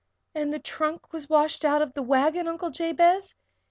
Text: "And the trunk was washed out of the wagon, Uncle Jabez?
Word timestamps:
"And 0.33 0.51
the 0.51 0.57
trunk 0.57 1.13
was 1.13 1.29
washed 1.29 1.63
out 1.63 1.83
of 1.83 1.93
the 1.93 2.01
wagon, 2.01 2.47
Uncle 2.47 2.71
Jabez? 2.71 3.35